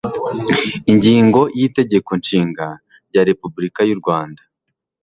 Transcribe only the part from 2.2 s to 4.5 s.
nshinga rya republika y'u rwanda